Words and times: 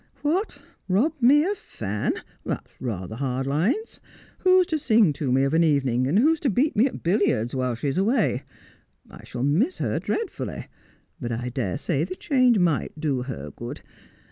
'What! 0.23 0.59
rob 0.87 1.13
me 1.21 1.45
of 1.45 1.59
Fan! 1.59 2.15
That's 2.43 2.73
rather 2.81 3.17
hard 3.17 3.45
lines. 3.45 3.99
"Who's 4.39 4.65
to 4.65 4.79
sing 4.79 5.13
to 5.13 5.31
me 5.31 5.43
of 5.43 5.53
an 5.53 5.63
evening, 5.63 6.07
and 6.07 6.17
who's 6.17 6.39
to 6.39 6.49
beat 6.49 6.75
me 6.75 6.87
at 6.87 7.03
billiards, 7.03 7.53
while 7.53 7.75
she's 7.75 7.99
away] 7.99 8.41
I 9.11 9.23
shall 9.23 9.43
miss 9.43 9.77
her 9.77 9.99
dreadfully; 9.99 10.65
but 11.19 11.31
I 11.31 11.49
dare 11.49 11.77
say 11.77 12.03
the 12.03 12.15
change 12.15 12.57
might 12.57 12.99
do 12.99 13.21
her 13.21 13.51
good. 13.51 13.81